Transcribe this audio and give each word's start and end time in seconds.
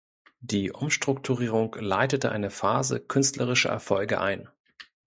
Die 0.39 0.71
Umstrukturierung 0.71 1.75
leitete 1.79 2.31
eine 2.31 2.49
Phase 2.49 2.99
künstlerischer 2.99 3.69
Erfolge 3.69 4.19
ein. 4.19 4.49